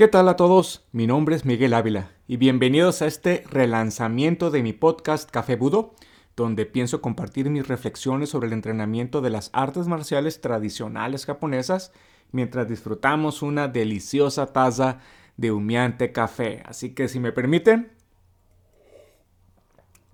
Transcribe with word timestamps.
¿Qué 0.00 0.08
tal 0.08 0.30
a 0.30 0.36
todos? 0.36 0.86
Mi 0.92 1.06
nombre 1.06 1.36
es 1.36 1.44
Miguel 1.44 1.74
Ávila 1.74 2.12
y 2.26 2.38
bienvenidos 2.38 3.02
a 3.02 3.06
este 3.06 3.44
relanzamiento 3.50 4.50
de 4.50 4.62
mi 4.62 4.72
podcast 4.72 5.30
Café 5.30 5.56
Budo, 5.56 5.94
donde 6.36 6.64
pienso 6.64 7.02
compartir 7.02 7.50
mis 7.50 7.68
reflexiones 7.68 8.30
sobre 8.30 8.46
el 8.46 8.54
entrenamiento 8.54 9.20
de 9.20 9.28
las 9.28 9.50
artes 9.52 9.88
marciales 9.88 10.40
tradicionales 10.40 11.26
japonesas 11.26 11.92
mientras 12.32 12.66
disfrutamos 12.66 13.42
una 13.42 13.68
deliciosa 13.68 14.46
taza 14.54 15.00
de 15.36 15.52
humeante 15.52 16.12
café. 16.12 16.62
Así 16.64 16.94
que 16.94 17.06
si 17.06 17.20
me 17.20 17.32
permiten, 17.32 17.92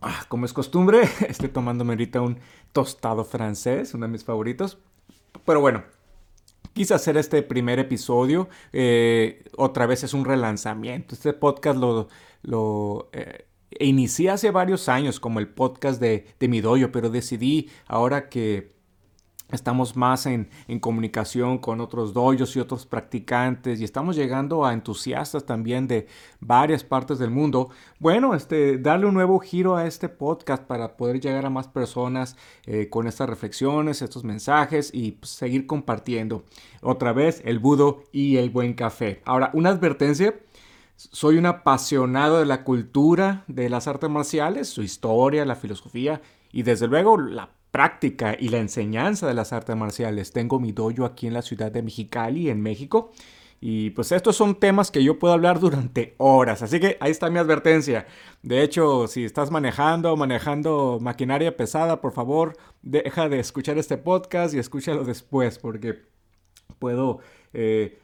ah, 0.00 0.25
como 0.27 0.46
es 0.46 0.53
costumbre, 0.53 1.03
estoy 1.29 1.50
tomándome 1.50 1.93
ahorita 1.93 2.23
un 2.23 2.41
tostado 2.73 3.25
francés, 3.25 3.95
uno 3.95 4.07
de 4.07 4.11
mis 4.11 4.25
favoritos. 4.25 4.79
Pero 5.45 5.61
bueno, 5.61 5.84
quise 6.77 6.93
hacer 6.93 7.16
este 7.16 7.43
primer 7.43 7.79
episodio. 7.79 8.48
Eh, 8.73 9.43
otra 9.57 9.87
vez 9.87 10.05
es 10.05 10.12
un 10.12 10.27
relanzamiento. 10.27 11.15
Este 11.15 11.33
podcast 11.33 11.79
lo, 11.79 12.09
lo 12.43 13.09
eh, 13.12 13.47
inicié 13.80 14.29
hace 14.30 14.51
varios 14.51 14.91
años 14.91 15.19
como 15.19 15.41
el 15.41 15.48
podcast 15.48 15.98
de, 16.01 16.27
de 16.39 16.48
mi 16.48 16.61
pero 16.93 17.09
decidí 17.09 17.70
ahora 17.87 18.29
que 18.29 18.76
Estamos 19.52 19.95
más 19.95 20.27
en, 20.27 20.48
comunicación 20.80 21.59
con 21.59 21.80
otros 21.80 22.12
doyos 22.12 22.56
y 22.56 22.60
otros 22.60 22.84
practicantes 22.84 23.80
y 23.80 23.84
estamos 23.84 24.16
llegando 24.16 24.64
a 24.64 24.72
entusiastas 24.72 25.46
también 25.46 25.86
de 25.86 26.09
varias 26.41 26.82
partes 26.82 27.20
del 27.20 27.30
mundo. 27.30 27.70
Bueno, 28.00 28.34
este, 28.34 28.77
darle 28.78 29.06
un 29.06 29.14
nuevo 29.14 29.38
giro 29.38 29.77
a 29.77 29.86
este 29.86 30.09
podcast 30.09 30.64
para 30.64 30.96
poder 30.96 31.20
llegar 31.20 31.46
a 31.46 31.50
más 31.50 31.69
personas 31.69 32.36
eh, 32.64 32.88
con 32.91 33.06
estas 33.06 33.28
reflexiones, 33.28 34.02
estos 34.02 34.24
mensajes 34.24 34.91
y 34.92 35.12
pues, 35.12 35.30
seguir 35.30 35.66
compartiendo. 35.66 36.44
Otra 36.83 37.12
vez, 37.12 37.41
el 37.44 37.60
budo 37.60 38.02
y 38.10 38.38
el 38.38 38.50
buen 38.50 38.75
café. 38.75 39.22
Ahora, 39.25 39.50
una 39.55 39.70
advertencia. 39.70 40.34
Soy 40.97 41.36
un 41.36 41.44
apasionado 41.44 42.38
de 42.38 42.47
la 42.47 42.64
cultura 42.64 43.44
de 43.48 43.69
las 43.69 43.86
artes 43.86 44.08
marciales, 44.08 44.69
su 44.70 44.83
historia, 44.83 45.44
la 45.44 45.55
filosofía 45.55 46.22
y 46.53 46.62
desde 46.62 46.88
luego 46.88 47.19
la 47.19 47.50
práctica 47.77 48.34
y 48.41 48.48
la 48.48 48.56
enseñanza 48.56 49.27
de 49.27 49.34
las 49.34 49.52
artes 49.52 49.77
marciales. 49.77 50.32
Tengo 50.32 50.58
mi 50.58 50.72
dojo 50.72 51.05
aquí 51.05 51.27
en 51.27 51.34
la 51.34 51.42
ciudad 51.42 51.70
de 51.70 51.82
Mexicali, 51.82 52.48
en 52.48 52.62
México. 52.62 53.12
Y 53.60 53.91
pues 53.91 54.12
estos 54.12 54.34
son 54.34 54.55
temas 54.55 54.91
que 54.91 55.05
yo 55.05 55.19
puedo 55.19 55.34
hablar 55.34 55.60
durante 55.60 56.14
horas. 56.16 56.62
Así 56.62 56.80
que 56.80 56.97
ahí 57.00 57.10
está 57.10 57.28
mi 57.28 57.38
advertencia. 57.38 58.06
De 58.42 58.62
hecho, 58.62 59.08
si 59.08 59.27
estás 59.27 59.50
manejando, 59.50 60.16
manejando 60.16 60.97
maquinaria 61.02 61.54
pesada, 61.54 62.00
por 62.00 62.12
favor, 62.12 62.56
deja 62.80 63.28
de 63.28 63.41
escuchar 63.41 63.77
este 63.77 63.98
podcast 63.98 64.54
y 64.54 64.58
escúchalo 64.58 65.04
después, 65.04 65.58
porque 65.58 66.00
puedo 66.78 67.19
eh, 67.52 67.98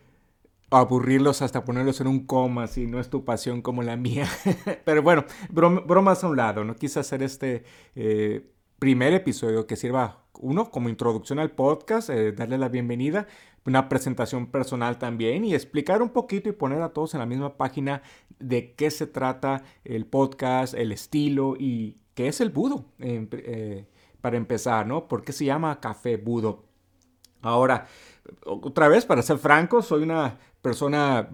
aburrirlos 0.71 1.41
hasta 1.41 1.65
ponerlos 1.65 1.99
en 2.03 2.09
un 2.09 2.27
coma 2.27 2.67
si 2.67 2.87
no 2.87 3.01
es 3.01 3.09
tu 3.09 3.25
pasión 3.25 3.63
como 3.63 3.83
la 3.83 3.97
mía. 3.97 4.29
Pero 4.85 5.03
bueno, 5.03 5.25
bromas 5.49 6.25
a 6.25 6.29
un 6.29 6.37
lado. 6.37 6.63
No 6.63 6.77
quise 6.77 7.01
hacer 7.01 7.23
este 7.23 7.65
eh, 7.95 8.53
primer 8.83 9.13
episodio 9.13 9.69
que 9.69 9.77
sirva, 9.77 10.25
uno, 10.41 10.73
como 10.73 10.89
introducción 10.89 11.39
al 11.39 11.53
podcast, 11.53 12.11
eh, 12.11 12.33
darle 12.33 12.59
la 12.59 12.69
bienvenida, 12.69 13.29
una 13.65 13.89
presentación 13.89 14.49
personal 14.49 14.99
también 14.99 15.45
y 15.45 15.55
explicar 15.55 16.03
un 16.03 16.09
poquito 16.09 16.49
y 16.49 16.53
poner 16.53 16.83
a 16.83 16.89
todos 16.89 17.15
en 17.15 17.21
la 17.21 17.27
misma 17.27 17.57
página 17.57 18.03
de 18.41 18.75
qué 18.75 18.91
se 18.91 19.07
trata 19.07 19.63
el 19.85 20.05
podcast, 20.05 20.75
el 20.75 20.91
estilo 20.91 21.55
y 21.57 21.97
qué 22.15 22.27
es 22.27 22.41
el 22.41 22.51
budo, 22.51 22.87
eh, 22.99 23.87
para 24.21 24.37
empezar, 24.37 24.85
¿no? 24.85 25.07
¿Por 25.07 25.23
qué 25.23 25.33
se 25.33 25.45
llama 25.45 25.79
café 25.79 26.17
budo? 26.17 26.65
Ahora, 27.41 27.87
otra 28.45 28.89
vez, 28.89 29.07
para 29.07 29.23
ser 29.23 29.39
franco, 29.39 29.81
soy 29.83 30.03
una 30.03 30.41
persona 30.61 31.29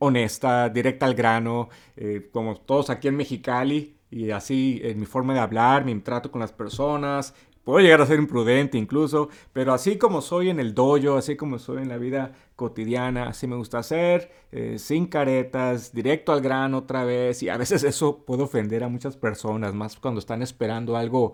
honesta, 0.00 0.68
directa 0.68 1.06
al 1.06 1.14
grano, 1.14 1.70
eh, 1.96 2.28
como 2.30 2.56
todos 2.56 2.90
aquí 2.90 3.08
en 3.08 3.16
Mexicali, 3.16 3.96
y 4.14 4.30
así 4.30 4.80
en 4.84 5.00
mi 5.00 5.06
forma 5.06 5.34
de 5.34 5.40
hablar, 5.40 5.84
mi 5.84 5.98
trato 5.98 6.30
con 6.30 6.40
las 6.40 6.52
personas. 6.52 7.34
Puedo 7.64 7.80
llegar 7.80 8.00
a 8.00 8.06
ser 8.06 8.20
imprudente 8.20 8.78
incluso, 8.78 9.28
pero 9.52 9.72
así 9.72 9.98
como 9.98 10.20
soy 10.20 10.50
en 10.50 10.60
el 10.60 10.72
dojo, 10.72 11.16
así 11.16 11.34
como 11.34 11.58
soy 11.58 11.82
en 11.82 11.88
la 11.88 11.96
vida 11.96 12.32
cotidiana, 12.54 13.28
así 13.28 13.48
me 13.48 13.56
gusta 13.56 13.78
hacer, 13.78 14.30
eh, 14.52 14.76
sin 14.78 15.06
caretas, 15.06 15.92
directo 15.92 16.32
al 16.32 16.42
grano 16.42 16.78
otra 16.78 17.04
vez, 17.04 17.42
y 17.42 17.48
a 17.48 17.56
veces 17.56 17.82
eso 17.82 18.18
puede 18.18 18.44
ofender 18.44 18.84
a 18.84 18.88
muchas 18.88 19.16
personas, 19.16 19.74
más 19.74 19.96
cuando 19.96 20.20
están 20.20 20.42
esperando 20.42 20.96
algo, 20.96 21.32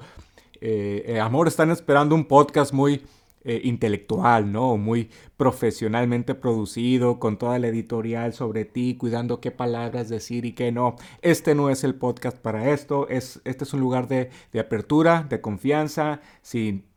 eh, 0.61 1.05
eh, 1.07 1.21
amor, 1.21 1.49
están 1.49 1.71
esperando 1.71 2.15
un 2.15 2.25
podcast 2.25 2.73
muy 2.73 3.03
eh, 3.45 3.61
intelectual, 3.65 4.53
¿no? 4.53 4.77
Muy 4.77 5.11
profesionalmente 5.37 6.35
producido, 6.35 7.19
con 7.19 7.39
toda 7.39 7.59
la 7.59 7.69
editorial 7.69 8.35
sobre 8.35 8.67
ti, 8.67 8.97
cuidando 8.97 9.41
qué 9.41 9.51
palabras 9.51 10.09
decir 10.09 10.45
y 10.45 10.53
qué 10.53 10.73
no. 10.73 10.97
Este 11.23 11.55
no 11.55 11.71
es 11.71 11.83
el 11.85 11.95
podcast 11.95 12.37
para 12.39 12.71
esto, 12.71 13.09
es, 13.09 13.41
este 13.45 13.65
es 13.65 13.73
un 13.73 13.81
lugar 13.81 14.09
de, 14.09 14.31
de 14.53 14.61
apertura, 14.61 15.27
de 15.29 15.41
confianza, 15.41 16.21
sin 16.43 16.90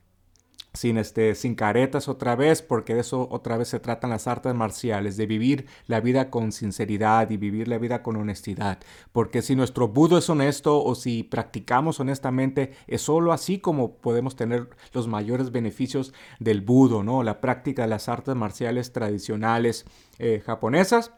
sin, 0.73 0.97
este, 0.97 1.35
sin 1.35 1.55
caretas 1.55 2.07
otra 2.07 2.35
vez, 2.35 2.61
porque 2.61 2.95
de 2.95 3.01
eso 3.01 3.27
otra 3.29 3.57
vez 3.57 3.67
se 3.67 3.79
tratan 3.79 4.09
las 4.09 4.27
artes 4.27 4.53
marciales, 4.55 5.17
de 5.17 5.27
vivir 5.27 5.67
la 5.87 6.01
vida 6.01 6.29
con 6.29 6.51
sinceridad 6.51 7.29
y 7.29 7.37
vivir 7.37 7.67
la 7.67 7.77
vida 7.77 8.01
con 8.01 8.15
honestidad. 8.15 8.79
Porque 9.11 9.41
si 9.41 9.55
nuestro 9.55 9.87
budo 9.87 10.17
es 10.17 10.29
honesto 10.29 10.83
o 10.83 10.95
si 10.95 11.23
practicamos 11.23 11.99
honestamente, 11.99 12.73
es 12.87 13.01
solo 13.01 13.33
así 13.33 13.59
como 13.59 13.97
podemos 13.97 14.35
tener 14.35 14.69
los 14.93 15.07
mayores 15.07 15.51
beneficios 15.51 16.13
del 16.39 16.61
budo, 16.61 17.03
¿no? 17.03 17.23
La 17.23 17.39
práctica 17.39 17.83
de 17.83 17.89
las 17.89 18.09
artes 18.09 18.35
marciales 18.35 18.91
tradicionales 18.91 19.85
eh, 20.17 20.41
japonesas. 20.45 21.11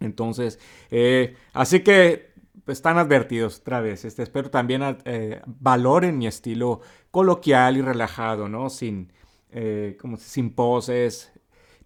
Entonces, 0.00 0.58
eh, 0.90 1.36
así 1.52 1.80
que 1.80 2.29
están 2.66 2.98
advertidos 2.98 3.60
otra 3.60 3.80
vez. 3.80 4.04
Este, 4.04 4.22
espero 4.22 4.50
también 4.50 4.98
eh, 5.04 5.42
valoren 5.46 6.18
mi 6.18 6.26
estilo 6.26 6.80
coloquial 7.10 7.76
y 7.76 7.82
relajado, 7.82 8.48
¿no? 8.48 8.70
Sin, 8.70 9.12
eh, 9.50 9.96
como, 10.00 10.16
sin 10.16 10.54
poses. 10.54 11.32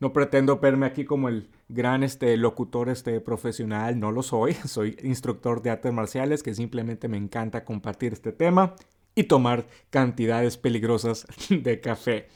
No 0.01 0.13
pretendo 0.13 0.59
verme 0.59 0.87
aquí 0.87 1.05
como 1.05 1.29
el 1.29 1.49
gran 1.69 2.03
este, 2.03 2.37
locutor 2.37 2.89
este, 2.89 3.21
profesional, 3.21 3.99
no 3.99 4.13
lo 4.13 4.23
soy. 4.23 4.55
Soy 4.65 4.97
instructor 5.03 5.63
de 5.63 5.71
artes 5.71 5.93
marciales 5.93 6.43
que 6.43 6.55
simplemente 6.55 7.09
me 7.09 7.17
encanta 7.17 7.65
compartir 7.65 8.13
este 8.13 8.33
tema 8.33 8.75
y 9.15 9.25
tomar 9.25 9.67
cantidades 9.91 10.57
peligrosas 10.59 11.27
de 11.49 11.81
café. 11.81 12.29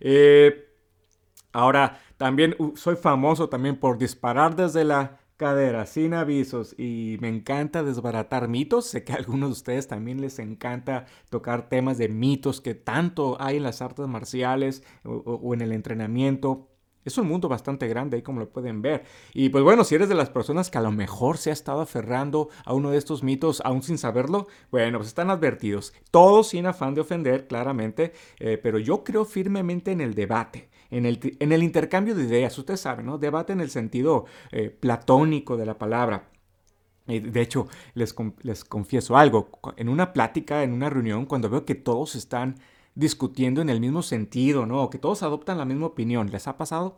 Eh, 0.00 0.68
ahora, 1.52 2.00
también 2.16 2.56
soy 2.76 2.96
famoso 2.96 3.48
también 3.48 3.76
por 3.76 3.98
disparar 3.98 4.54
desde 4.54 4.84
la 4.84 5.18
cadera, 5.36 5.86
sin 5.86 6.14
avisos 6.14 6.74
y 6.78 7.16
me 7.20 7.28
encanta 7.28 7.82
desbaratar 7.82 8.48
mitos. 8.48 8.86
Sé 8.86 9.04
que 9.04 9.12
a 9.12 9.16
algunos 9.16 9.50
de 9.50 9.52
ustedes 9.52 9.88
también 9.88 10.20
les 10.20 10.38
encanta 10.38 11.06
tocar 11.30 11.68
temas 11.68 11.98
de 11.98 12.08
mitos 12.08 12.60
que 12.60 12.74
tanto 12.74 13.36
hay 13.40 13.56
en 13.56 13.62
las 13.64 13.82
artes 13.82 14.06
marciales 14.06 14.82
o, 15.04 15.54
en 15.54 15.60
el 15.60 15.72
entrenamiento. 15.72 16.68
Es 17.04 17.18
un 17.18 17.28
mundo 17.28 17.48
bastante 17.50 17.86
grande 17.86 18.16
ahí 18.16 18.22
como 18.22 18.40
lo 18.40 18.48
pueden 18.48 18.80
ver. 18.80 19.04
Y 19.34 19.50
pues 19.50 19.62
bueno, 19.62 19.84
si 19.84 19.94
eres 19.94 20.08
de 20.08 20.14
las 20.14 20.30
personas 20.30 20.70
que 20.70 20.78
a 20.78 20.82
lo 20.82 20.90
mejor 20.90 21.36
se 21.36 21.50
ha 21.50 21.52
estado 21.52 21.82
aferrando 21.82 22.48
a 22.64 22.72
uno 22.72 22.90
de 22.90 22.96
estos 22.96 23.22
mitos 23.22 23.60
aún 23.62 23.82
sin 23.82 23.98
saberlo, 23.98 24.46
bueno, 24.70 24.98
pues 24.98 25.08
están 25.08 25.28
advertidos. 25.28 25.92
Todos 26.10 26.48
sin 26.48 26.66
afán 26.66 26.94
de 26.94 27.02
ofender, 27.02 27.46
claramente, 27.46 28.12
eh, 28.38 28.58
pero 28.62 28.78
yo 28.78 29.04
creo 29.04 29.26
firmemente 29.26 29.92
en 29.92 30.00
el 30.00 30.14
debate 30.14 30.70
en 30.98 31.52
el, 31.52 31.62
intercambio 31.62 32.14
de 32.14 32.24
ideas. 32.24 32.56
Ustedes 32.58 32.80
saben, 32.80 33.06
¿no? 33.06 33.18
Debate 33.18 33.52
en 33.52 33.60
el 33.60 33.70
sentido 33.70 34.26
eh, 34.52 34.70
platónico 34.70 35.56
de 35.56 35.66
la 35.66 35.78
palabra. 35.78 36.28
De 37.06 37.40
hecho, 37.42 37.68
les, 37.92 38.14
les 38.42 38.64
confieso 38.64 39.16
algo. 39.16 39.50
En 39.76 39.90
una 39.90 40.12
plática, 40.14 40.62
en 40.62 40.72
una 40.72 40.88
reunión, 40.88 41.26
cuando 41.26 41.50
veo 41.50 41.66
que 41.66 41.74
todos 41.74 42.14
están 42.14 42.56
discutiendo 42.94 43.60
en 43.60 43.68
el 43.68 43.80
mismo 43.80 44.02
sentido, 44.02 44.66
¿no? 44.66 44.88
Que 44.88 44.98
todos 44.98 45.22
adoptan 45.22 45.58
la 45.58 45.64
misma 45.64 45.86
opinión, 45.86 46.30
¿les 46.30 46.46
ha 46.48 46.56
pasado? 46.56 46.96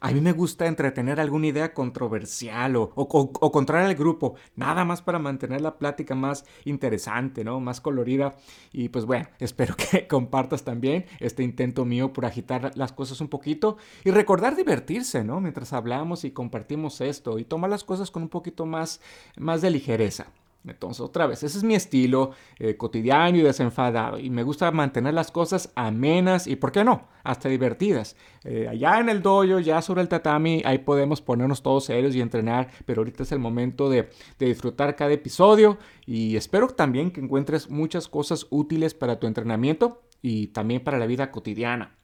A 0.00 0.12
mí 0.12 0.20
me 0.20 0.32
gusta 0.32 0.66
entretener 0.66 1.20
alguna 1.20 1.46
idea 1.46 1.72
controversial 1.72 2.76
o, 2.76 2.92
o, 2.94 3.52
contraria 3.52 3.88
al 3.88 3.94
grupo, 3.94 4.34
nada 4.54 4.84
más 4.84 5.00
para 5.00 5.18
mantener 5.18 5.62
la 5.62 5.78
plática 5.78 6.14
más 6.14 6.44
interesante, 6.64 7.44
¿no? 7.44 7.60
Más 7.60 7.80
colorida. 7.80 8.34
Y 8.72 8.90
pues 8.90 9.06
bueno, 9.06 9.28
espero 9.38 9.74
que 9.74 10.06
compartas 10.06 10.64
también 10.64 11.06
este 11.20 11.42
intento 11.42 11.84
mío 11.84 12.12
por 12.12 12.26
agitar 12.26 12.72
las 12.76 12.92
cosas 12.92 13.20
un 13.20 13.28
poquito 13.28 13.78
y 14.04 14.10
recordar 14.10 14.54
divertirse, 14.54 15.24
¿no? 15.24 15.40
Mientras 15.40 15.72
hablamos 15.72 16.24
y 16.24 16.30
compartimos 16.30 17.00
esto 17.00 17.38
y 17.38 17.44
tomar 17.44 17.70
las 17.70 17.84
cosas 17.84 18.10
con 18.10 18.22
un 18.22 18.28
poquito 18.28 18.66
más, 18.66 19.00
más 19.36 19.62
de 19.62 19.70
ligereza. 19.70 20.26
Entonces, 20.66 21.00
otra 21.00 21.26
vez, 21.26 21.42
ese 21.42 21.58
es 21.58 21.64
mi 21.64 21.74
estilo 21.74 22.32
eh, 22.58 22.76
cotidiano 22.76 23.38
y 23.38 23.42
desenfadado. 23.42 24.18
Y 24.18 24.30
me 24.30 24.42
gusta 24.42 24.70
mantener 24.70 25.14
las 25.14 25.30
cosas 25.30 25.72
amenas 25.74 26.46
y, 26.46 26.56
¿por 26.56 26.72
qué 26.72 26.84
no? 26.84 27.08
Hasta 27.24 27.48
divertidas. 27.48 28.16
Eh, 28.44 28.68
allá 28.68 29.00
en 29.00 29.08
el 29.08 29.22
dojo, 29.22 29.60
ya 29.60 29.80
sobre 29.82 30.02
el 30.02 30.08
tatami, 30.08 30.62
ahí 30.64 30.78
podemos 30.78 31.20
ponernos 31.20 31.62
todos 31.62 31.84
serios 31.84 32.14
y 32.14 32.20
entrenar. 32.20 32.70
Pero 32.84 33.00
ahorita 33.00 33.22
es 33.22 33.32
el 33.32 33.38
momento 33.38 33.88
de, 33.88 34.10
de 34.38 34.46
disfrutar 34.46 34.96
cada 34.96 35.12
episodio. 35.12 35.78
Y 36.04 36.36
espero 36.36 36.68
también 36.68 37.10
que 37.10 37.20
encuentres 37.20 37.70
muchas 37.70 38.08
cosas 38.08 38.46
útiles 38.50 38.94
para 38.94 39.18
tu 39.18 39.26
entrenamiento 39.26 40.02
y 40.22 40.48
también 40.48 40.82
para 40.82 40.98
la 40.98 41.06
vida 41.06 41.30
cotidiana. 41.30 41.96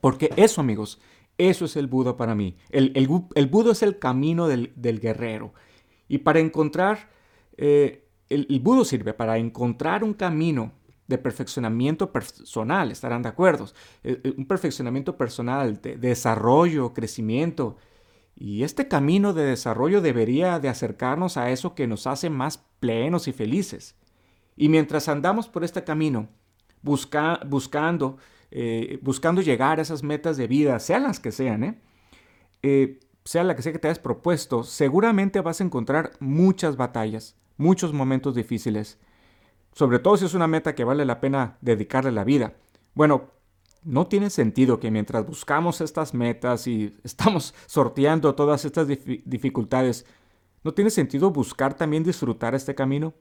Porque 0.00 0.30
eso, 0.36 0.60
amigos, 0.60 1.00
Eso 1.38 1.64
es 1.64 1.76
el 1.76 1.86
Budo 1.86 2.18
para 2.18 2.34
mí. 2.34 2.56
El, 2.68 2.92
el, 2.94 3.46
Budo 3.46 3.72
es 3.72 3.82
el 3.82 3.98
camino 3.98 4.46
del, 4.46 5.00
guerrero. 5.00 5.54
Y 6.06 6.18
para 6.18 6.38
encontrar, 6.38 7.08
eh, 7.56 8.08
el, 8.28 8.46
el 8.48 8.60
Budo 8.60 8.84
sirve 8.84 9.12
para 9.12 9.38
encontrar 9.38 10.04
un 10.04 10.14
camino 10.14 10.72
de 11.10 11.18
perfeccionamiento 11.18 12.12
personal, 12.12 12.92
estarán 12.92 13.22
de 13.22 13.28
acuerdo. 13.28 13.66
Eh, 14.04 14.20
eh, 14.22 14.34
un 14.38 14.46
perfeccionamiento 14.46 15.16
personal, 15.16 15.82
de, 15.82 15.96
desarrollo, 15.96 16.94
crecimiento. 16.94 17.76
Y 18.36 18.62
este 18.62 18.86
camino 18.86 19.34
de 19.34 19.42
desarrollo 19.42 20.00
debería 20.00 20.60
de 20.60 20.68
acercarnos 20.68 21.36
a 21.36 21.50
eso 21.50 21.74
que 21.74 21.88
nos 21.88 22.06
hace 22.06 22.30
más 22.30 22.58
plenos 22.78 23.26
y 23.26 23.32
felices. 23.32 23.96
Y 24.56 24.68
mientras 24.68 25.08
andamos 25.08 25.48
por 25.48 25.64
este 25.64 25.82
camino, 25.82 26.28
buscando, 26.80 28.18
eh, 28.52 28.98
buscando 29.02 29.42
llegar 29.42 29.80
a 29.80 29.82
esas 29.82 30.04
metas 30.04 30.36
de 30.36 30.46
vida, 30.46 30.78
sean 30.78 31.02
las 31.02 31.18
que 31.18 31.32
sean, 31.32 31.80
sea 33.24 33.44
la 33.44 33.56
que 33.56 33.62
sea 33.62 33.72
que 33.72 33.78
te 33.78 33.88
hayas 33.88 33.98
propuesto, 33.98 34.62
seguramente 34.62 35.40
vas 35.40 35.60
a 35.60 35.64
encontrar 35.64 36.12
muchas 36.20 36.76
batallas, 36.76 37.36
muchos 37.56 37.92
momentos 37.92 38.34
difíciles 38.34 38.98
sobre 39.72 39.98
todo 39.98 40.16
si 40.16 40.24
es 40.24 40.34
una 40.34 40.46
meta 40.46 40.74
que 40.74 40.84
vale 40.84 41.04
la 41.04 41.20
pena 41.20 41.56
dedicarle 41.60 42.12
la 42.12 42.24
vida. 42.24 42.54
Bueno, 42.94 43.30
no 43.82 44.06
tiene 44.08 44.30
sentido 44.30 44.80
que 44.80 44.90
mientras 44.90 45.26
buscamos 45.26 45.80
estas 45.80 46.12
metas 46.12 46.66
y 46.66 46.96
estamos 47.04 47.54
sorteando 47.66 48.34
todas 48.34 48.64
estas 48.64 48.86
dificultades, 48.86 50.06
¿no 50.64 50.74
tiene 50.74 50.90
sentido 50.90 51.30
buscar 51.30 51.74
también 51.74 52.04
disfrutar 52.04 52.54
este 52.54 52.74
camino? 52.74 53.14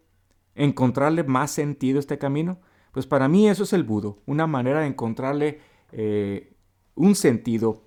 ¿Encontrarle 0.56 1.24
más 1.24 1.52
sentido 1.52 1.98
a 1.98 2.02
este 2.02 2.18
camino? 2.18 2.60
Pues 2.92 3.06
para 3.06 3.28
mí 3.28 3.48
eso 3.48 3.64
es 3.64 3.74
el 3.74 3.84
budo, 3.84 4.18
una 4.26 4.48
manera 4.48 4.82
de 4.82 4.88
encontrarle 4.88 5.60
eh, 5.92 6.56
un 6.96 7.16
sentido 7.16 7.84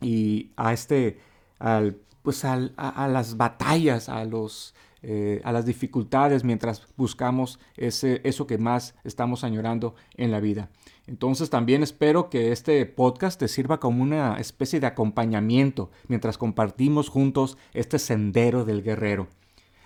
y 0.00 0.52
a 0.56 0.72
este, 0.72 1.18
al, 1.60 1.98
pues 2.22 2.44
a, 2.44 2.54
a 2.76 3.06
las 3.06 3.36
batallas, 3.36 4.08
a 4.08 4.24
los 4.24 4.74
eh, 5.02 5.40
a 5.44 5.52
las 5.52 5.64
dificultades 5.64 6.44
mientras 6.44 6.86
buscamos 6.94 7.58
ese, 7.78 8.20
eso 8.22 8.46
que 8.46 8.58
más 8.58 8.94
estamos 9.02 9.44
añorando 9.44 9.94
en 10.14 10.30
la 10.30 10.40
vida. 10.40 10.68
Entonces 11.06 11.48
también 11.48 11.82
espero 11.82 12.28
que 12.28 12.52
este 12.52 12.84
podcast 12.84 13.40
te 13.40 13.48
sirva 13.48 13.80
como 13.80 14.02
una 14.02 14.36
especie 14.38 14.78
de 14.78 14.86
acompañamiento 14.86 15.90
mientras 16.06 16.36
compartimos 16.36 17.08
juntos 17.08 17.56
este 17.72 17.98
sendero 17.98 18.66
del 18.66 18.82
guerrero. 18.82 19.28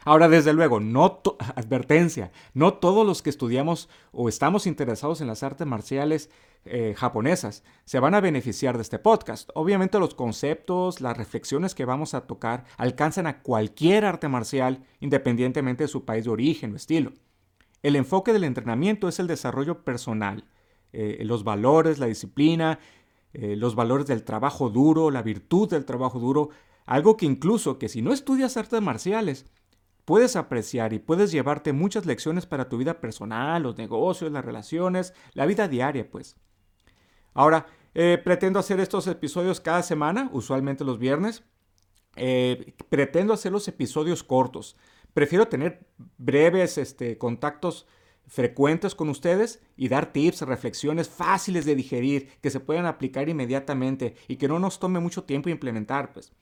Ahora, 0.04 0.28
desde 0.28 0.52
luego, 0.52 0.80
no 0.80 1.20
advertencia, 1.56 2.30
no 2.52 2.74
todos 2.74 3.06
los 3.06 3.22
que 3.22 3.30
estudiamos 3.30 3.88
o 4.12 4.28
estamos 4.28 4.66
interesados 4.66 5.20
en 5.20 5.26
las 5.26 5.42
artes 5.42 5.66
marciales 5.66 6.30
eh, 6.66 6.94
japonesas 6.96 7.62
se 7.84 8.00
van 8.00 8.14
a 8.14 8.22
beneficiar 8.22 8.76
de 8.76 8.82
este 8.82 8.98
podcast. 8.98 9.50
Obviamente 9.54 9.98
los 9.98 10.14
conceptos, 10.14 11.02
las 11.02 11.16
reflexiones 11.16 11.74
que 11.74 11.84
vamos 11.84 12.14
a 12.14 12.26
tocar 12.26 12.64
alcanzan 12.78 13.26
a 13.26 13.42
cualquier 13.42 14.06
arte 14.06 14.28
marcial 14.28 14.82
independientemente 15.00 15.84
de 15.84 15.88
su 15.88 16.04
país 16.06 16.24
de 16.24 16.30
origen 16.30 16.72
o 16.72 16.76
estilo. 16.76 17.12
El 17.82 17.96
enfoque 17.96 18.32
del 18.32 18.44
entrenamiento 18.44 19.08
es 19.08 19.18
el 19.18 19.26
desarrollo 19.26 19.84
personal, 19.84 20.46
eh, 20.94 21.18
los 21.24 21.44
valores, 21.44 21.98
la 21.98 22.06
disciplina, 22.06 22.78
eh, 23.34 23.56
los 23.56 23.74
valores 23.74 24.06
del 24.06 24.24
trabajo 24.24 24.70
duro, 24.70 25.10
la 25.10 25.22
virtud 25.22 25.68
del 25.68 25.84
trabajo 25.84 26.18
duro, 26.18 26.48
algo 26.86 27.18
que 27.18 27.26
incluso 27.26 27.78
que 27.78 27.90
si 27.90 28.00
no 28.00 28.14
estudias 28.14 28.56
artes 28.56 28.80
marciales, 28.80 29.44
puedes 30.04 30.36
apreciar 30.36 30.92
y 30.92 30.98
puedes 30.98 31.32
llevarte 31.32 31.72
muchas 31.72 32.06
lecciones 32.06 32.46
para 32.46 32.68
tu 32.68 32.78
vida 32.78 33.00
personal, 33.00 33.62
los 33.62 33.76
negocios, 33.76 34.30
las 34.32 34.44
relaciones, 34.44 35.14
la 35.32 35.46
vida 35.46 35.68
diaria, 35.68 36.10
pues. 36.10 36.36
Ahora, 37.32 37.66
eh, 37.94 38.20
pretendo 38.22 38.58
hacer 38.58 38.80
estos 38.80 39.06
episodios 39.06 39.60
cada 39.60 39.82
semana, 39.82 40.28
usualmente 40.32 40.84
los 40.84 40.98
viernes. 40.98 41.44
Eh, 42.16 42.74
pretendo 42.88 43.34
hacer 43.34 43.52
los 43.52 43.66
episodios 43.66 44.22
cortos. 44.22 44.76
Prefiero 45.14 45.48
tener 45.48 45.86
breves 46.16 46.78
este, 46.78 47.18
contactos 47.18 47.86
frecuentes 48.26 48.94
con 48.94 49.08
ustedes 49.08 49.62
y 49.76 49.88
dar 49.88 50.12
tips, 50.12 50.42
reflexiones 50.42 51.08
fáciles 51.08 51.64
de 51.64 51.74
digerir 51.74 52.28
que 52.40 52.50
se 52.50 52.60
puedan 52.60 52.86
aplicar 52.86 53.28
inmediatamente 53.28 54.14
y 54.28 54.36
que 54.36 54.48
no 54.48 54.58
nos 54.58 54.78
tome 54.78 55.00
mucho 55.00 55.24
tiempo 55.24 55.48
implementar, 55.48 56.12
pues. 56.12 56.32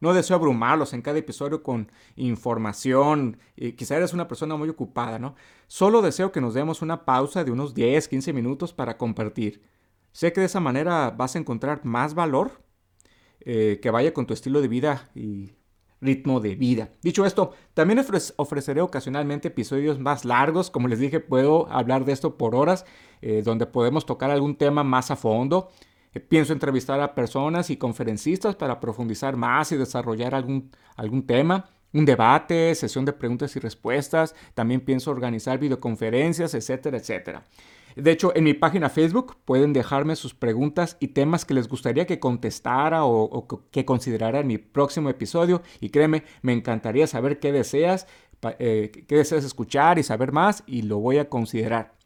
No 0.00 0.12
deseo 0.12 0.36
abrumarlos 0.36 0.92
en 0.92 1.02
cada 1.02 1.18
episodio 1.18 1.62
con 1.62 1.90
información. 2.16 3.38
Quizá 3.76 3.96
eres 3.96 4.12
una 4.12 4.28
persona 4.28 4.56
muy 4.56 4.68
ocupada, 4.68 5.18
¿no? 5.18 5.34
Solo 5.66 6.02
deseo 6.02 6.32
que 6.32 6.40
nos 6.40 6.54
demos 6.54 6.82
una 6.82 7.04
pausa 7.04 7.44
de 7.44 7.50
unos 7.50 7.74
10, 7.74 8.08
15 8.08 8.32
minutos 8.32 8.72
para 8.72 8.98
compartir. 8.98 9.62
Sé 10.12 10.32
que 10.32 10.40
de 10.40 10.46
esa 10.46 10.60
manera 10.60 11.10
vas 11.10 11.36
a 11.36 11.38
encontrar 11.38 11.84
más 11.84 12.14
valor 12.14 12.62
eh, 13.40 13.80
que 13.82 13.90
vaya 13.90 14.14
con 14.14 14.26
tu 14.26 14.34
estilo 14.34 14.60
de 14.60 14.68
vida 14.68 15.10
y 15.14 15.52
ritmo 16.00 16.40
de 16.40 16.54
vida. 16.54 16.90
Dicho 17.02 17.24
esto, 17.24 17.52
también 17.74 18.02
ofreceré 18.36 18.80
ocasionalmente 18.80 19.48
episodios 19.48 19.98
más 19.98 20.24
largos. 20.24 20.70
Como 20.70 20.88
les 20.88 20.98
dije, 20.98 21.20
puedo 21.20 21.70
hablar 21.70 22.04
de 22.04 22.12
esto 22.12 22.36
por 22.38 22.54
horas, 22.54 22.84
eh, 23.22 23.42
donde 23.44 23.66
podemos 23.66 24.06
tocar 24.06 24.30
algún 24.30 24.56
tema 24.56 24.84
más 24.84 25.10
a 25.10 25.16
fondo. 25.16 25.70
Eh, 26.16 26.20
pienso 26.20 26.54
entrevistar 26.54 26.98
a 27.00 27.14
personas 27.14 27.68
y 27.68 27.76
conferencistas 27.76 28.56
para 28.56 28.80
profundizar 28.80 29.36
más 29.36 29.70
y 29.72 29.76
desarrollar 29.76 30.34
algún, 30.34 30.70
algún 30.96 31.26
tema, 31.26 31.68
un 31.92 32.06
debate, 32.06 32.74
sesión 32.74 33.04
de 33.04 33.12
preguntas 33.12 33.54
y 33.54 33.60
respuestas. 33.60 34.34
También 34.54 34.80
pienso 34.80 35.10
organizar 35.10 35.58
videoconferencias, 35.58 36.54
etcétera, 36.54 36.96
etcétera. 36.96 37.44
De 37.96 38.10
hecho, 38.10 38.34
en 38.34 38.44
mi 38.44 38.54
página 38.54 38.88
Facebook 38.88 39.36
pueden 39.44 39.74
dejarme 39.74 40.16
sus 40.16 40.32
preguntas 40.32 40.96
y 41.00 41.08
temas 41.08 41.44
que 41.44 41.52
les 41.52 41.68
gustaría 41.68 42.06
que 42.06 42.18
contestara 42.18 43.04
o, 43.04 43.46
que 43.70 43.84
considerara 43.84 44.40
en 44.40 44.46
mi 44.46 44.56
próximo 44.56 45.10
episodio. 45.10 45.60
Y 45.80 45.90
créeme, 45.90 46.24
me 46.40 46.54
encantaría 46.54 47.06
saber 47.06 47.40
qué 47.40 47.52
deseas, 47.52 48.06
eh, 48.58 49.04
qué 49.06 49.16
deseas 49.16 49.44
escuchar 49.44 49.98
y 49.98 50.02
saber 50.02 50.32
más 50.32 50.62
y 50.66 50.82
lo 50.82 50.98
voy 50.98 51.18
a 51.18 51.28
considerar 51.28 51.96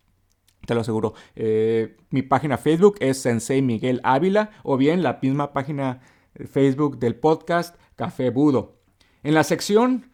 te 0.70 0.75
lo 0.76 0.82
aseguro. 0.82 1.14
Eh, 1.34 1.96
mi 2.11 2.22
página 2.22 2.56
Facebook 2.56 2.94
es 3.00 3.20
Sensei 3.20 3.61
Miguel 3.61 4.00
Ávila 4.05 4.52
o 4.62 4.76
bien 4.76 5.02
la 5.02 5.19
misma 5.20 5.52
página 5.52 6.00
Facebook 6.49 7.00
del 7.00 7.17
podcast 7.17 7.75
Café 7.96 8.31
Budo. 8.31 8.76
En 9.25 9.34
la 9.34 9.43
sección 9.43 10.12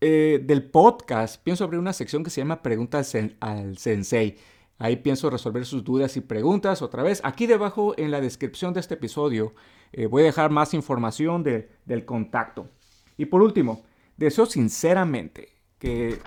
eh, 0.00 0.40
del 0.42 0.64
podcast 0.64 1.40
pienso 1.44 1.62
abrir 1.62 1.78
una 1.78 1.92
sección 1.92 2.24
que 2.24 2.30
se 2.30 2.40
llama 2.40 2.60
Preguntas 2.60 3.16
al 3.38 3.78
Sensei. 3.78 4.36
Ahí 4.78 4.96
pienso 4.96 5.30
resolver 5.30 5.64
sus 5.64 5.84
dudas 5.84 6.16
y 6.16 6.22
preguntas 6.22 6.82
otra 6.82 7.04
vez. 7.04 7.20
Aquí 7.22 7.46
debajo 7.46 7.94
en 7.96 8.10
la 8.10 8.20
descripción 8.20 8.74
de 8.74 8.80
este 8.80 8.94
episodio 8.94 9.54
eh, 9.92 10.06
voy 10.06 10.22
a 10.22 10.26
dejar 10.26 10.50
más 10.50 10.74
información 10.74 11.44
del 11.44 12.04
contacto. 12.04 12.68
Y 13.16 13.26
por 13.26 13.42
último, 13.42 13.84
deseo 14.16 14.44
sinceramente 14.44 15.50
que 15.78 16.18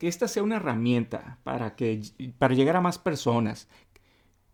que 0.00 0.08
esta 0.08 0.28
sea 0.28 0.42
una 0.42 0.56
herramienta 0.56 1.38
para, 1.44 1.76
que, 1.76 2.00
para 2.38 2.54
llegar 2.54 2.74
a 2.74 2.80
más 2.80 2.98
personas. 2.98 3.68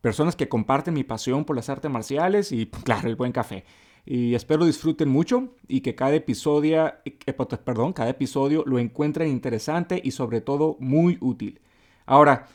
Personas 0.00 0.34
que 0.34 0.48
comparten 0.48 0.92
mi 0.92 1.04
pasión 1.04 1.44
por 1.44 1.54
las 1.54 1.70
artes 1.70 1.88
marciales 1.88 2.50
y, 2.50 2.66
claro, 2.84 3.08
el 3.08 3.14
buen 3.14 3.30
café. 3.30 3.64
Y 4.04 4.34
espero 4.34 4.66
disfruten 4.66 5.08
mucho 5.08 5.54
y 5.68 5.82
que 5.82 5.94
cada 5.94 6.14
episodio, 6.16 6.92
eh, 7.04 7.32
perdón, 7.64 7.92
cada 7.92 8.10
episodio 8.10 8.64
lo 8.66 8.80
encuentren 8.80 9.30
interesante 9.30 10.00
y 10.02 10.10
sobre 10.10 10.40
todo 10.40 10.76
muy 10.80 11.16
útil. 11.20 11.60
Ahora, 12.06 12.48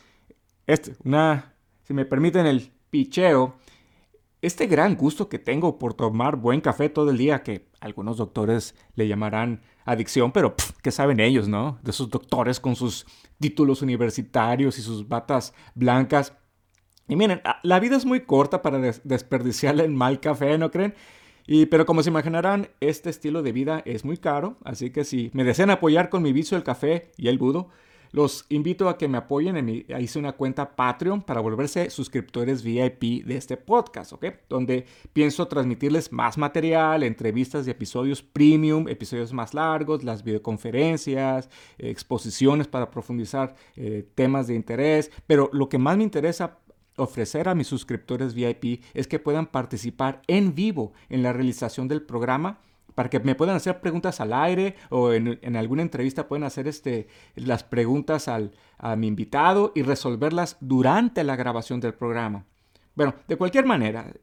este, 0.67 0.93
una, 1.05 1.53
si 1.83 1.93
me 1.93 2.03
permiten 2.03 2.45
el 2.45 2.71
picheo, 2.89 3.55
este 4.41 4.65
gran 4.65 4.95
gusto 4.95 5.29
que 5.29 5.39
tengo 5.39 5.77
por 5.77 5.93
tomar 5.93 6.35
buen 6.35 6.61
café 6.61 6.89
todo 6.89 7.11
el 7.11 7.17
día, 7.17 7.43
que 7.43 7.67
algunos 7.79 8.17
doctores 8.17 8.75
le 8.95 9.07
llamarán 9.07 9.61
adicción, 9.85 10.31
pero 10.31 10.55
¿qué 10.81 10.91
saben 10.91 11.19
ellos, 11.19 11.47
no? 11.47 11.79
De 11.83 11.91
esos 11.91 12.09
doctores 12.09 12.59
con 12.59 12.75
sus 12.75 13.05
títulos 13.39 13.81
universitarios 13.81 14.79
y 14.79 14.81
sus 14.81 15.07
batas 15.07 15.53
blancas. 15.75 16.33
Y 17.07 17.15
miren, 17.15 17.41
la 17.63 17.79
vida 17.79 17.97
es 17.97 18.05
muy 18.05 18.21
corta 18.21 18.61
para 18.61 18.79
desperdiciarle 19.03 19.83
el 19.83 19.91
mal 19.91 20.19
café, 20.19 20.57
¿no 20.57 20.71
creen? 20.71 20.95
Y, 21.45 21.65
pero 21.65 21.85
como 21.85 22.01
se 22.03 22.09
imaginarán, 22.09 22.69
este 22.79 23.09
estilo 23.09 23.41
de 23.41 23.51
vida 23.51 23.81
es 23.85 24.05
muy 24.05 24.17
caro, 24.17 24.57
así 24.63 24.91
que 24.91 25.03
si 25.03 25.31
me 25.33 25.43
desean 25.43 25.69
apoyar 25.69 26.09
con 26.09 26.21
mi 26.21 26.33
vicio 26.33 26.57
el 26.57 26.63
café 26.63 27.11
y 27.17 27.27
el 27.27 27.37
budo, 27.37 27.69
los 28.11 28.45
invito 28.49 28.89
a 28.89 28.97
que 28.97 29.07
me 29.07 29.17
apoyen. 29.17 29.57
En 29.57 29.65
mi, 29.65 29.85
hice 29.99 30.19
una 30.19 30.33
cuenta 30.33 30.75
Patreon 30.75 31.21
para 31.21 31.41
volverse 31.41 31.89
suscriptores 31.89 32.63
VIP 32.63 33.25
de 33.25 33.37
este 33.37 33.57
podcast, 33.57 34.13
¿ok? 34.13 34.25
Donde 34.49 34.85
pienso 35.13 35.47
transmitirles 35.47 36.11
más 36.11 36.37
material, 36.37 37.03
entrevistas 37.03 37.67
y 37.67 37.71
episodios 37.71 38.21
premium, 38.21 38.87
episodios 38.87 39.33
más 39.33 39.53
largos, 39.53 40.03
las 40.03 40.23
videoconferencias, 40.23 41.49
exposiciones 41.77 42.67
para 42.67 42.91
profundizar 42.91 43.55
eh, 43.75 44.07
temas 44.15 44.47
de 44.47 44.55
interés. 44.55 45.11
Pero 45.27 45.49
lo 45.53 45.69
que 45.69 45.77
más 45.77 45.97
me 45.97 46.03
interesa 46.03 46.59
ofrecer 46.97 47.47
a 47.47 47.55
mis 47.55 47.67
suscriptores 47.67 48.33
VIP 48.33 48.83
es 48.93 49.07
que 49.07 49.19
puedan 49.19 49.47
participar 49.47 50.21
en 50.27 50.53
vivo 50.53 50.93
en 51.09 51.23
la 51.23 51.33
realización 51.33 51.87
del 51.87 52.01
programa 52.01 52.59
para 52.95 53.09
que 53.09 53.19
me 53.19 53.35
puedan 53.35 53.55
hacer 53.55 53.81
preguntas 53.81 54.19
al 54.19 54.33
aire 54.33 54.75
o 54.89 55.13
en, 55.13 55.55
alguna 55.55 55.81
entrevista 55.81 56.27
pueden 56.27 56.43
hacer 56.43 56.67
este, 56.67 57.07
las 57.35 57.63
preguntas 57.63 58.27
al, 58.27 58.51
a 58.77 58.95
mi 58.95 59.07
invitado 59.07 59.71
y 59.75 59.83
resolverlas 59.83 60.57
durante 60.59 61.23
la 61.23 61.35
grabación 61.35 61.79
del 61.79 61.93
programa. 61.93 62.45
Bueno, 62.93 63.15
de 63.27 63.37
cualquier 63.37 63.65
manera, 63.65 64.13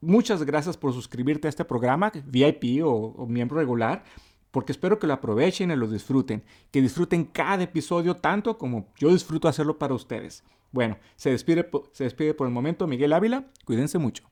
muchas 0.00 0.42
gracias 0.44 0.76
por 0.76 0.92
suscribirte 0.92 1.48
a 1.48 1.50
este 1.50 1.64
programa, 1.64 2.12
VIP 2.26 2.84
o, 2.84 2.90
o 2.90 3.26
miembro 3.26 3.58
regular 3.58 4.04
porque 4.50 4.72
espero 4.72 4.98
que 4.98 5.06
lo 5.06 5.12
aprovechen 5.12 5.70
y 5.70 5.76
lo 5.76 5.86
disfruten, 5.86 6.42
que 6.70 6.80
disfruten 6.80 7.24
cada 7.24 7.62
episodio 7.62 8.16
tanto 8.16 8.58
como 8.58 8.88
yo 8.96 9.10
disfruto 9.10 9.48
hacerlo 9.48 9.78
para 9.78 9.94
ustedes. 9.94 10.42
Bueno, 10.72 10.98
se 11.16 11.30
despide, 11.30 11.68
se 11.92 12.04
despide 12.04 12.34
por 12.34 12.46
el 12.46 12.52
momento 12.52 12.86
Miguel 12.86 13.12
Ávila, 13.12 13.50
cuídense 13.64 13.98
mucho. 13.98 14.24